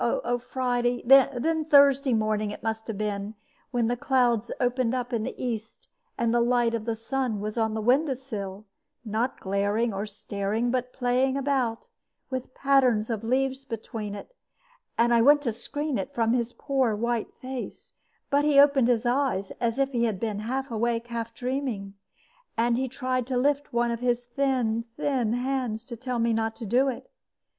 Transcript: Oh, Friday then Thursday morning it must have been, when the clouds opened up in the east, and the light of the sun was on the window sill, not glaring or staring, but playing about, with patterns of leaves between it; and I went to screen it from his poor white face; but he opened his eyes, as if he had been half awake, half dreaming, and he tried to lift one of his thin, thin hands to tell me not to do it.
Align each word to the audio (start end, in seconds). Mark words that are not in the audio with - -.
Oh, 0.03 0.39
Friday 0.39 1.03
then 1.05 1.63
Thursday 1.63 2.15
morning 2.15 2.49
it 2.49 2.63
must 2.63 2.87
have 2.87 2.97
been, 2.97 3.35
when 3.69 3.85
the 3.85 3.95
clouds 3.95 4.51
opened 4.59 4.95
up 4.95 5.13
in 5.13 5.21
the 5.21 5.35
east, 5.37 5.87
and 6.17 6.33
the 6.33 6.41
light 6.41 6.73
of 6.73 6.85
the 6.85 6.95
sun 6.95 7.39
was 7.39 7.55
on 7.55 7.75
the 7.75 7.83
window 7.83 8.15
sill, 8.15 8.65
not 9.05 9.39
glaring 9.39 9.93
or 9.93 10.07
staring, 10.07 10.71
but 10.71 10.91
playing 10.91 11.37
about, 11.37 11.85
with 12.31 12.55
patterns 12.55 13.11
of 13.11 13.23
leaves 13.23 13.63
between 13.63 14.15
it; 14.15 14.35
and 14.97 15.13
I 15.13 15.21
went 15.21 15.43
to 15.43 15.51
screen 15.51 15.99
it 15.99 16.15
from 16.15 16.33
his 16.33 16.51
poor 16.51 16.95
white 16.95 17.31
face; 17.35 17.93
but 18.31 18.43
he 18.43 18.59
opened 18.59 18.87
his 18.87 19.05
eyes, 19.05 19.51
as 19.61 19.77
if 19.77 19.91
he 19.91 20.05
had 20.05 20.19
been 20.19 20.39
half 20.39 20.71
awake, 20.71 21.09
half 21.09 21.31
dreaming, 21.35 21.93
and 22.57 22.75
he 22.75 22.87
tried 22.87 23.27
to 23.27 23.37
lift 23.37 23.71
one 23.71 23.91
of 23.91 23.99
his 23.99 24.25
thin, 24.25 24.83
thin 24.97 25.33
hands 25.33 25.85
to 25.85 25.95
tell 25.95 26.17
me 26.17 26.33
not 26.33 26.55
to 26.55 26.65
do 26.65 26.87
it. 26.87 27.07